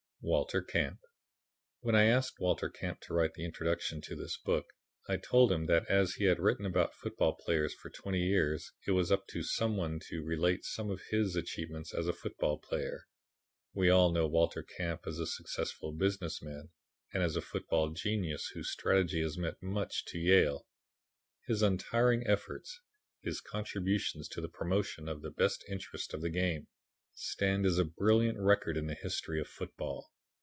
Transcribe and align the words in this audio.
Walter 0.23 0.61
Camp 0.61 0.99
When 1.79 1.95
I 1.95 2.03
asked 2.03 2.39
Walter 2.39 2.69
Camp 2.69 2.99
to 3.01 3.13
write 3.15 3.33
the 3.33 3.43
introduction 3.43 4.01
to 4.01 4.15
this 4.15 4.37
book, 4.37 4.67
I 5.09 5.17
told 5.17 5.51
him 5.51 5.65
that 5.65 5.89
as 5.89 6.13
he 6.13 6.25
had 6.25 6.37
written 6.37 6.63
about 6.63 6.93
football 6.93 7.33
players 7.33 7.73
for 7.73 7.89
twenty 7.89 8.21
years 8.21 8.71
it 8.85 8.91
was 8.91 9.11
up 9.11 9.25
to 9.29 9.41
some 9.41 9.77
one 9.77 9.99
to 10.09 10.23
relate 10.23 10.63
some 10.63 10.91
of 10.91 11.01
his 11.09 11.35
achievements 11.35 11.91
as 11.91 12.07
a 12.07 12.13
football 12.13 12.59
player. 12.59 13.07
We 13.73 13.89
all 13.89 14.11
know 14.11 14.27
Walter 14.27 14.61
Camp 14.61 15.07
as 15.07 15.17
a 15.17 15.25
successful 15.25 15.91
business 15.91 16.39
man 16.39 16.69
and 17.11 17.23
as 17.23 17.35
a 17.35 17.41
football 17.41 17.89
genius 17.89 18.45
whose 18.53 18.69
strategy 18.71 19.23
has 19.23 19.39
meant 19.39 19.63
much 19.63 20.05
to 20.05 20.19
Yale. 20.19 20.67
His 21.47 21.63
untiring 21.63 22.27
efforts, 22.27 22.79
his 23.23 23.41
contributions 23.41 24.27
to 24.29 24.39
the 24.39 24.47
promotion 24.49 25.09
of 25.09 25.23
the 25.23 25.31
best 25.31 25.65
interests 25.67 26.13
of 26.13 26.21
the 26.21 26.29
game, 26.29 26.67
stand 27.13 27.65
as 27.65 27.77
a 27.77 27.83
brilliant 27.83 28.39
record 28.39 28.77
in 28.77 28.87
the 28.87 28.95
history 28.95 29.39
of 29.39 29.45
football. 29.45 30.09